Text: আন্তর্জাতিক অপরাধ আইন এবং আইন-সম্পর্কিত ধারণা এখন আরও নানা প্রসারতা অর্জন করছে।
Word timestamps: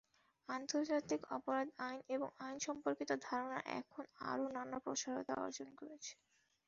আন্তর্জাতিক 0.49 1.21
অপরাধ 1.31 1.67
আইন 1.79 1.99
এবং 2.15 2.29
আইন-সম্পর্কিত 2.39 3.09
ধারণা 3.25 3.59
এখন 3.79 4.03
আরও 4.29 4.45
নানা 4.55 4.77
প্রসারতা 4.85 5.33
অর্জন 5.43 5.69
করছে। 5.79 6.13